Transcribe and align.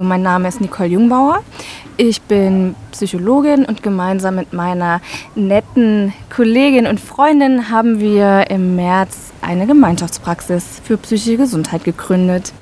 Mein 0.00 0.22
Name 0.22 0.46
ist 0.46 0.60
Nicole 0.60 0.90
Jungbauer. 0.90 1.42
Ich 1.96 2.22
bin 2.22 2.76
Psychologin 2.92 3.64
und 3.64 3.82
gemeinsam 3.82 4.36
mit 4.36 4.52
meiner 4.52 5.00
netten 5.34 6.12
Kollegin 6.30 6.86
und 6.86 7.00
Freundin 7.00 7.68
haben 7.68 7.98
wir 7.98 8.48
im 8.48 8.76
März 8.76 9.32
eine 9.42 9.66
Gemeinschaftspraxis 9.66 10.80
für 10.84 10.98
psychische 10.98 11.36
Gesundheit 11.36 11.82
gegründet. 11.82 12.52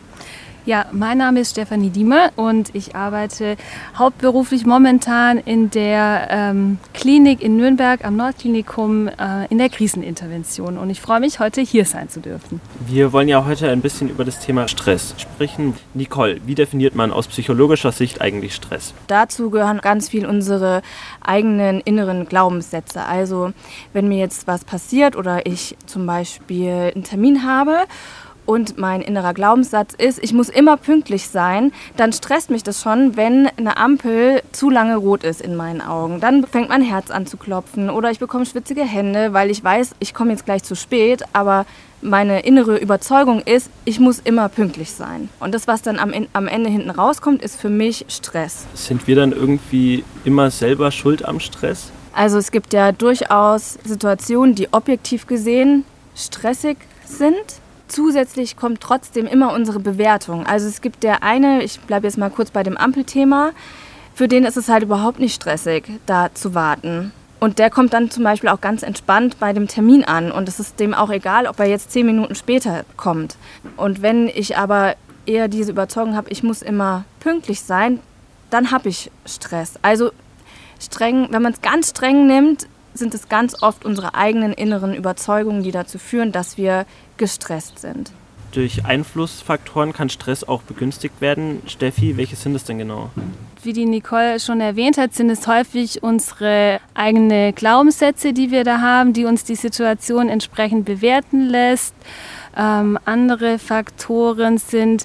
Ja, 0.66 0.86
mein 0.90 1.18
Name 1.18 1.38
ist 1.38 1.52
Stefanie 1.52 1.90
Diemer 1.90 2.32
und 2.34 2.74
ich 2.74 2.96
arbeite 2.96 3.56
hauptberuflich 3.96 4.66
momentan 4.66 5.38
in 5.38 5.70
der 5.70 6.26
ähm, 6.28 6.78
Klinik 6.92 7.40
in 7.40 7.56
Nürnberg 7.56 8.04
am 8.04 8.16
Nordklinikum 8.16 9.06
äh, 9.06 9.46
in 9.48 9.58
der 9.58 9.68
Krisenintervention 9.68 10.76
und 10.76 10.90
ich 10.90 11.00
freue 11.00 11.20
mich, 11.20 11.38
heute 11.38 11.60
hier 11.60 11.84
sein 11.84 12.08
zu 12.08 12.18
dürfen. 12.18 12.60
Wir 12.84 13.12
wollen 13.12 13.28
ja 13.28 13.44
heute 13.44 13.70
ein 13.70 13.80
bisschen 13.80 14.08
über 14.08 14.24
das 14.24 14.40
Thema 14.40 14.66
Stress 14.66 15.14
sprechen. 15.18 15.74
Nicole, 15.94 16.40
wie 16.46 16.56
definiert 16.56 16.96
man 16.96 17.12
aus 17.12 17.28
psychologischer 17.28 17.92
Sicht 17.92 18.20
eigentlich 18.20 18.52
Stress? 18.52 18.92
Dazu 19.06 19.50
gehören 19.50 19.78
ganz 19.78 20.08
viel 20.08 20.26
unsere 20.26 20.82
eigenen 21.24 21.78
inneren 21.78 22.26
Glaubenssätze. 22.26 23.04
Also 23.04 23.52
wenn 23.92 24.08
mir 24.08 24.18
jetzt 24.18 24.48
was 24.48 24.64
passiert 24.64 25.14
oder 25.14 25.46
ich 25.46 25.76
zum 25.86 26.06
Beispiel 26.06 26.90
einen 26.92 27.04
Termin 27.04 27.44
habe 27.46 27.84
und 28.46 28.78
mein 28.78 29.00
innerer 29.00 29.34
Glaubenssatz 29.34 29.94
ist, 29.94 30.22
ich 30.22 30.32
muss 30.32 30.48
immer 30.48 30.76
pünktlich 30.76 31.28
sein, 31.28 31.72
dann 31.96 32.12
stresst 32.12 32.50
mich 32.50 32.62
das 32.62 32.80
schon, 32.80 33.16
wenn 33.16 33.48
eine 33.56 33.76
Ampel 33.76 34.42
zu 34.52 34.70
lange 34.70 34.96
rot 34.96 35.24
ist 35.24 35.40
in 35.40 35.56
meinen 35.56 35.80
Augen. 35.80 36.20
Dann 36.20 36.46
fängt 36.46 36.68
mein 36.68 36.82
Herz 36.82 37.10
an 37.10 37.26
zu 37.26 37.36
klopfen 37.36 37.90
oder 37.90 38.10
ich 38.10 38.18
bekomme 38.18 38.46
schwitzige 38.46 38.84
Hände, 38.84 39.32
weil 39.32 39.50
ich 39.50 39.62
weiß, 39.62 39.92
ich 39.98 40.14
komme 40.14 40.30
jetzt 40.30 40.44
gleich 40.44 40.62
zu 40.62 40.74
spät, 40.74 41.22
aber 41.32 41.66
meine 42.02 42.40
innere 42.40 42.78
Überzeugung 42.78 43.40
ist, 43.40 43.70
ich 43.84 43.98
muss 44.00 44.20
immer 44.20 44.48
pünktlich 44.48 44.92
sein. 44.92 45.28
Und 45.40 45.54
das, 45.54 45.66
was 45.66 45.82
dann 45.82 45.98
am, 45.98 46.12
am 46.32 46.46
Ende 46.46 46.70
hinten 46.70 46.90
rauskommt, 46.90 47.42
ist 47.42 47.60
für 47.60 47.70
mich 47.70 48.04
Stress. 48.08 48.66
Sind 48.74 49.06
wir 49.06 49.16
dann 49.16 49.32
irgendwie 49.32 50.04
immer 50.24 50.50
selber 50.50 50.90
schuld 50.90 51.24
am 51.24 51.40
Stress? 51.40 51.90
Also 52.12 52.38
es 52.38 52.50
gibt 52.50 52.72
ja 52.72 52.92
durchaus 52.92 53.78
Situationen, 53.84 54.54
die 54.54 54.72
objektiv 54.72 55.26
gesehen 55.26 55.84
stressig 56.14 56.78
sind 57.04 57.60
Zusätzlich 57.88 58.56
kommt 58.56 58.80
trotzdem 58.80 59.26
immer 59.26 59.52
unsere 59.52 59.80
Bewertung. 59.80 60.46
Also 60.46 60.66
es 60.66 60.80
gibt 60.80 61.02
der 61.02 61.22
eine, 61.22 61.62
ich 61.62 61.80
bleibe 61.80 62.06
jetzt 62.06 62.18
mal 62.18 62.30
kurz 62.30 62.50
bei 62.50 62.62
dem 62.62 62.76
Ampelthema, 62.76 63.52
für 64.14 64.28
den 64.28 64.44
ist 64.44 64.56
es 64.56 64.68
halt 64.68 64.82
überhaupt 64.82 65.18
nicht 65.18 65.34
stressig, 65.34 65.84
da 66.06 66.32
zu 66.32 66.54
warten. 66.54 67.12
Und 67.38 67.58
der 67.58 67.70
kommt 67.70 67.92
dann 67.92 68.10
zum 68.10 68.24
Beispiel 68.24 68.48
auch 68.48 68.60
ganz 68.60 68.82
entspannt 68.82 69.38
bei 69.38 69.52
dem 69.52 69.68
Termin 69.68 70.04
an. 70.04 70.32
Und 70.32 70.48
es 70.48 70.58
ist 70.58 70.80
dem 70.80 70.94
auch 70.94 71.10
egal, 71.10 71.46
ob 71.46 71.60
er 71.60 71.66
jetzt 71.66 71.90
zehn 71.90 72.06
Minuten 72.06 72.34
später 72.34 72.84
kommt. 72.96 73.36
Und 73.76 74.00
wenn 74.00 74.28
ich 74.28 74.56
aber 74.56 74.94
eher 75.26 75.48
diese 75.48 75.72
Überzeugung 75.72 76.16
habe, 76.16 76.30
ich 76.30 76.42
muss 76.42 76.62
immer 76.62 77.04
pünktlich 77.20 77.60
sein, 77.60 78.00
dann 78.48 78.70
habe 78.70 78.88
ich 78.88 79.10
Stress. 79.26 79.74
Also 79.82 80.12
streng, 80.80 81.28
wenn 81.30 81.42
man 81.42 81.52
es 81.52 81.60
ganz 81.60 81.90
streng 81.90 82.26
nimmt, 82.26 82.66
sind 82.96 83.14
es 83.14 83.28
ganz 83.28 83.62
oft 83.62 83.84
unsere 83.84 84.14
eigenen 84.14 84.52
inneren 84.52 84.94
Überzeugungen, 84.94 85.62
die 85.62 85.72
dazu 85.72 85.98
führen, 85.98 86.32
dass 86.32 86.56
wir 86.56 86.86
gestresst 87.16 87.78
sind. 87.78 88.12
Durch 88.52 88.86
Einflussfaktoren 88.86 89.92
kann 89.92 90.08
Stress 90.08 90.42
auch 90.42 90.62
begünstigt 90.62 91.20
werden. 91.20 91.60
Steffi, 91.66 92.16
welche 92.16 92.36
sind 92.36 92.54
es 92.54 92.64
denn 92.64 92.78
genau? 92.78 93.10
Wie 93.62 93.74
die 93.74 93.84
Nicole 93.84 94.40
schon 94.40 94.60
erwähnt 94.60 94.96
hat, 94.96 95.12
sind 95.12 95.28
es 95.28 95.46
häufig 95.46 96.02
unsere 96.02 96.80
eigenen 96.94 97.54
Glaubenssätze, 97.54 98.32
die 98.32 98.50
wir 98.50 98.64
da 98.64 98.80
haben, 98.80 99.12
die 99.12 99.26
uns 99.26 99.44
die 99.44 99.56
Situation 99.56 100.28
entsprechend 100.28 100.86
bewerten 100.86 101.48
lässt. 101.48 101.94
Ähm, 102.56 102.98
andere 103.04 103.58
Faktoren 103.58 104.56
sind, 104.56 105.04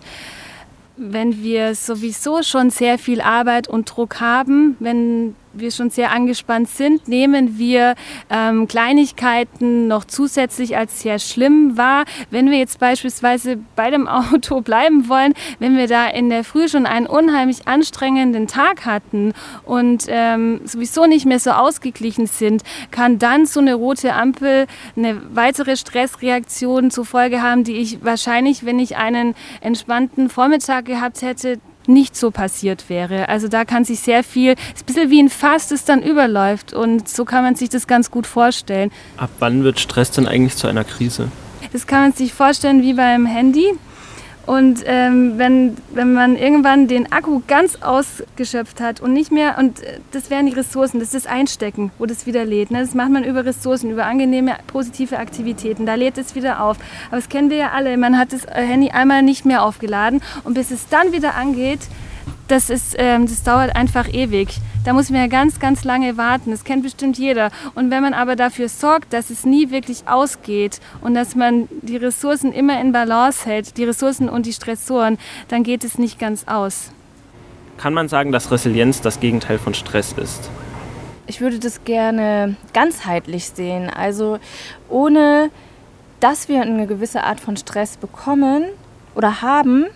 wenn 0.96 1.44
wir 1.44 1.76
sowieso 1.76 2.44
schon 2.44 2.70
sehr 2.70 2.98
viel 2.98 3.20
Arbeit 3.20 3.68
und 3.68 3.86
Druck 3.86 4.22
haben, 4.22 4.78
wenn 4.80 5.36
wir 5.54 5.72
schon 5.72 5.90
sehr 5.90 6.12
angespannt 6.12 6.70
sind, 6.70 7.08
nehmen 7.08 7.58
wir 7.58 7.96
ähm, 8.30 8.68
Kleinigkeiten 8.68 9.88
noch 9.88 10.06
zusätzlich 10.06 10.78
als 10.78 11.02
sehr 11.02 11.20
schlimm 11.20 11.78
wahr. 11.78 12.06
Wenn 12.30 12.50
wir 12.50 12.58
jetzt 12.58 12.80
beispielsweise 12.80 13.58
bei 13.76 13.90
dem 13.90 14.08
Auto 14.12 14.62
bleiben 14.62 15.10
wollen, 15.10 15.34
wenn 15.60 15.78
wir 15.78 15.88
da 15.88 16.08
in 16.08 16.30
der 16.30 16.44
Früh 16.44 16.68
schon 16.68 16.86
einen 16.86 17.08
unheimlich 17.08 17.68
anstrengenden 17.68 18.48
Tag 18.48 18.86
hatten 18.86 19.34
und 19.66 20.06
ähm, 20.08 20.62
sowieso 20.66 21.06
nicht 21.06 21.26
mehr 21.26 21.40
so 21.40 21.52
ausgeglichen 21.52 22.28
sind, 22.28 22.64
kann 22.92 23.20
dann 23.20 23.46
so 23.46 23.60
eine 23.60 23.76
rote 23.76 24.14
Ampel 24.14 24.68
eine 24.96 25.22
weitere 25.34 25.76
Stressreaktion 25.76 26.92
zur 26.92 27.06
Folge 27.06 27.42
haben, 27.42 27.64
die 27.64 27.78
ich 27.78 28.04
wahrscheinlich, 28.04 28.66
wenn 28.66 28.80
ich 28.80 28.98
einen 28.98 29.36
entspannten 29.62 30.30
Vormittag 30.30 30.86
gehabt 30.86 31.22
hätte, 31.22 31.60
nicht 31.88 32.16
so 32.16 32.32
passiert 32.32 32.90
wäre. 32.90 33.30
Also 33.30 33.48
da 33.48 33.66
kann 33.66 33.86
sich 33.86 34.00
sehr 34.00 34.24
viel, 34.24 34.52
ist 34.52 34.84
ein 34.84 34.86
bisschen 34.86 35.10
wie 35.10 35.22
ein 35.22 35.30
Fass, 35.30 35.68
das 35.70 35.86
dann 35.86 36.02
überläuft 36.02 36.74
und 36.74 37.08
so 37.08 37.26
kann 37.26 37.44
man 37.44 37.56
sich 37.56 37.70
das 37.70 37.88
ganz 37.88 38.12
gut 38.12 38.28
vorstellen. 38.28 38.92
Ab 39.18 39.30
wann 39.40 39.64
wird 39.64 39.80
Stress 39.80 40.12
denn 40.12 40.28
eigentlich 40.28 40.56
zu 40.56 40.68
einer 40.68 40.84
Krise? 40.84 41.32
Das 41.74 41.88
kann 41.88 42.02
man 42.02 42.14
sich 42.14 42.34
vorstellen 42.34 42.82
wie 42.82 42.94
beim 42.94 43.26
Handy. 43.26 43.66
Und 44.46 44.84
ähm, 44.86 45.38
wenn, 45.38 45.78
wenn 45.94 46.14
man 46.14 46.36
irgendwann 46.36 46.88
den 46.88 47.12
Akku 47.12 47.42
ganz 47.48 47.78
ausgeschöpft 47.82 48.82
hat 48.82 49.00
und 49.00 49.14
nicht 49.14 49.32
mehr, 49.32 49.58
und 49.60 49.82
äh, 49.84 50.00
das 50.12 50.30
wären 50.30 50.48
die 50.48 50.54
Ressourcen, 50.54 51.00
das 51.00 51.14
ist 51.14 51.26
das 51.26 51.32
Einstecken, 51.32 51.92
wo 52.00 52.06
das 52.06 52.26
wieder 52.26 52.44
lädt. 52.44 52.72
Ne? 52.72 52.80
Das 52.80 52.96
macht 52.96 53.12
man 53.12 53.24
über 53.24 53.46
Ressourcen, 53.46 53.92
über 53.92 54.06
angenehme, 54.06 54.56
positive 54.68 55.20
Aktivitäten. 55.20 55.86
Da 55.86 55.96
lädt 55.96 56.18
es 56.18 56.34
wieder 56.34 56.64
auf. 56.64 56.78
Aber 57.08 57.18
das 57.18 57.30
kennen 57.30 57.50
wir 57.50 57.58
ja 57.58 57.72
alle. 57.72 57.96
Man 57.98 58.18
hat 58.18 58.34
das 58.34 58.46
äh, 58.46 58.64
Handy 58.64 58.90
einmal 58.90 59.22
nicht 59.22 59.46
mehr 59.46 59.64
aufgeladen 59.64 60.22
und 60.44 60.56
bis 60.56 60.72
es 60.72 60.90
dann 60.90 61.12
wieder 61.12 61.36
angeht, 61.36 61.82
das, 62.52 62.70
ist, 62.70 62.96
ähm, 62.98 63.26
das 63.26 63.44
dauert 63.44 63.76
einfach 63.76 64.14
ewig. 64.14 64.58
Da 64.84 64.94
muss 64.94 65.10
man 65.10 65.22
ja 65.22 65.28
ganz, 65.28 65.60
ganz 65.60 65.84
lange 65.84 66.18
warten. 66.18 66.52
Das 66.52 66.64
kennt 66.64 66.84
bestimmt 66.84 67.18
jeder. 67.18 67.50
Und 67.76 67.92
wenn 67.92 68.04
man 68.04 68.14
aber 68.14 68.36
dafür 68.36 68.68
sorgt, 68.68 69.14
dass 69.14 69.30
es 69.30 69.46
nie 69.46 69.72
wirklich 69.72 70.08
ausgeht 70.08 70.82
und 71.02 71.14
dass 71.14 71.36
man 71.36 71.70
die 71.82 71.98
Ressourcen 71.98 72.52
immer 72.52 72.80
in 72.82 72.92
Balance 72.92 73.46
hält, 73.46 73.78
die 73.78 73.86
Ressourcen 73.86 74.28
und 74.28 74.46
die 74.46 74.54
Stressoren, 74.54 75.18
dann 75.48 75.64
geht 75.64 75.84
es 75.84 75.98
nicht 75.98 76.20
ganz 76.20 76.46
aus. 76.48 76.92
Kann 77.78 77.94
man 77.94 78.10
sagen, 78.10 78.32
dass 78.32 78.52
Resilienz 78.52 79.02
das 79.02 79.20
Gegenteil 79.20 79.58
von 79.58 79.74
Stress 79.74 80.14
ist? 80.14 80.50
Ich 81.28 81.40
würde 81.40 81.58
das 81.58 81.86
gerne 81.86 82.56
ganzheitlich 82.74 83.48
sehen. 83.48 83.90
Also 83.90 84.40
ohne 84.90 85.52
dass 86.20 86.50
wir 86.50 86.62
eine 86.62 86.86
gewisse 86.86 87.24
Art 87.24 87.40
von 87.40 87.56
Stress 87.56 87.98
bekommen 87.98 88.66
oder 89.16 89.42
haben, 89.42 89.88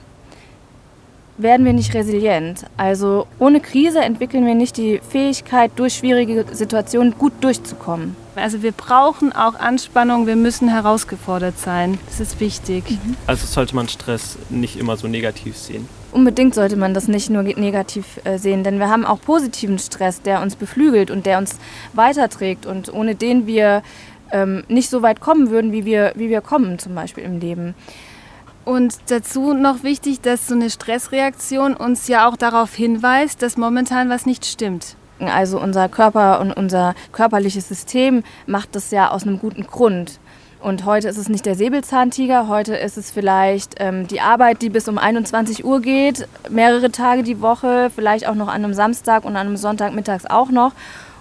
werden 1.38 1.66
wir 1.66 1.74
nicht 1.74 1.94
resilient. 1.94 2.66
Also 2.78 3.28
ohne 3.40 3.60
Krise 3.60 4.00
entwickeln 4.00 4.46
wir 4.46 4.56
nicht 4.56 4.78
die 4.78 5.00
Fähigkeit, 5.08 5.72
durch 5.76 5.96
schwierige 5.96 6.46
Situationen 6.52 7.18
gut 7.18 7.34
durchzukommen. 7.42 8.16
Also 8.36 8.62
wir 8.62 8.72
brauchen 8.72 9.34
auch 9.34 9.56
Anspannung, 9.56 10.28
wir 10.28 10.36
müssen 10.36 10.68
herausgefordert 10.68 11.58
sein. 11.58 11.98
Das 12.08 12.20
ist 12.20 12.40
wichtig. 12.40 12.84
Mhm. 12.90 13.16
Also 13.28 13.46
sollte 13.48 13.76
man 13.76 13.88
Stress 13.88 14.38
nicht 14.50 14.78
immer 14.78 14.98
so 14.98 15.08
negativ 15.08 15.58
sehen. 15.58 15.88
Unbedingt 16.12 16.56
sollte 16.56 16.78
man 16.78 16.94
das 16.94 17.08
nicht 17.08 17.30
nur 17.30 17.44
negativ 17.44 18.22
äh, 18.24 18.38
sehen, 18.38 18.64
denn 18.64 18.80
wir 18.80 18.90
haben 18.90 19.06
auch 19.06 19.20
positiven 19.20 19.80
Stress, 19.80 20.22
der 20.22 20.42
uns 20.42 20.56
beflügelt 20.56 21.12
und 21.12 21.26
der 21.26 21.38
uns 21.38 21.58
weiterträgt 21.94 22.66
und 22.66 22.94
ohne 22.94 23.16
den 23.16 23.48
wir 23.48 23.84
ähm, 24.32 24.64
nicht 24.70 24.90
so 24.90 25.02
weit 25.02 25.20
kommen 25.20 25.50
würden, 25.50 25.72
wie 25.72 25.86
wir, 25.86 26.14
wie 26.16 26.30
wir 26.30 26.42
kommen, 26.42 26.80
zum 26.80 26.96
Beispiel 26.96 27.24
im 27.24 27.40
Leben. 27.40 27.76
Und 28.66 28.96
dazu 29.08 29.54
noch 29.54 29.84
wichtig, 29.84 30.22
dass 30.22 30.48
so 30.48 30.56
eine 30.56 30.72
Stressreaktion 30.72 31.76
uns 31.76 32.08
ja 32.08 32.28
auch 32.28 32.36
darauf 32.36 32.74
hinweist, 32.74 33.42
dass 33.44 33.58
momentan 33.58 34.10
was 34.10 34.26
nicht 34.26 34.46
stimmt. 34.46 34.96
Also 35.20 35.62
unser 35.62 35.88
Körper 35.88 36.42
und 36.42 36.52
unser 36.52 36.96
körperliches 37.12 37.68
System 37.68 38.24
macht 38.48 38.76
das 38.76 38.92
ja 38.92 39.12
aus 39.12 39.24
einem 39.24 39.40
guten 39.40 39.68
Grund. 39.68 40.20
Und 40.60 40.84
heute 40.84 41.08
ist 41.08 41.18
es 41.18 41.30
nicht 41.30 41.46
der 41.46 41.54
Säbelzahntiger, 41.54 42.48
heute 42.48 42.76
ist 42.76 42.98
es 42.98 43.12
vielleicht 43.12 43.76
ähm, 43.78 44.08
die 44.08 44.20
Arbeit, 44.20 44.64
die 44.64 44.70
bis 44.70 44.88
um 44.88 44.98
21 44.98 45.64
Uhr 45.64 45.80
geht, 45.80 46.28
mehrere 46.50 46.92
Tage 46.92 47.22
die 47.22 47.40
Woche, 47.40 47.92
vielleicht 47.94 48.28
auch 48.28 48.34
noch 48.34 48.48
an 48.48 48.64
einem 48.64 48.74
Samstag 48.74 49.26
und 49.26 49.36
an 49.36 49.46
einem 49.46 49.58
Sonntag 49.58 49.94
mittags 49.94 50.26
auch 50.26 50.50
noch. 50.50 50.72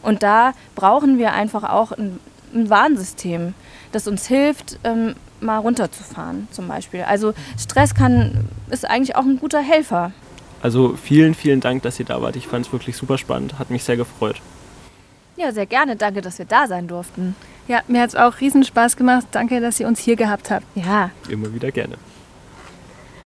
Und 0.00 0.22
da 0.22 0.54
brauchen 0.74 1.18
wir 1.18 1.34
einfach 1.34 1.62
auch 1.64 1.92
ein, 1.92 2.18
ein 2.54 2.70
Warnsystem, 2.70 3.52
das 3.92 4.08
uns 4.08 4.26
hilft, 4.26 4.78
ähm, 4.82 5.14
mal 5.44 5.58
runterzufahren 5.58 6.48
zum 6.50 6.68
Beispiel. 6.68 7.02
Also 7.02 7.34
Stress 7.58 7.94
kann, 7.94 8.48
ist 8.70 8.88
eigentlich 8.88 9.16
auch 9.16 9.24
ein 9.24 9.38
guter 9.38 9.60
Helfer. 9.60 10.12
Also 10.62 10.96
vielen, 10.96 11.34
vielen 11.34 11.60
Dank, 11.60 11.82
dass 11.82 12.00
ihr 12.00 12.06
da 12.06 12.22
wart. 12.22 12.36
Ich 12.36 12.48
fand 12.48 12.66
es 12.66 12.72
wirklich 12.72 12.96
super 12.96 13.18
spannend, 13.18 13.58
hat 13.58 13.70
mich 13.70 13.84
sehr 13.84 13.96
gefreut. 13.96 14.40
Ja, 15.36 15.52
sehr 15.52 15.66
gerne. 15.66 15.96
Danke, 15.96 16.22
dass 16.22 16.38
wir 16.38 16.46
da 16.46 16.66
sein 16.66 16.86
durften. 16.86 17.34
Ja, 17.66 17.80
mir 17.88 18.02
hat 18.02 18.10
es 18.10 18.16
auch 18.16 18.40
riesen 18.40 18.64
Spaß 18.64 18.96
gemacht. 18.96 19.26
Danke, 19.32 19.60
dass 19.60 19.80
ihr 19.80 19.88
uns 19.88 19.98
hier 20.00 20.16
gehabt 20.16 20.50
habt. 20.50 20.64
Ja. 20.74 21.10
Immer 21.28 21.52
wieder 21.52 21.70
gerne. 21.70 21.96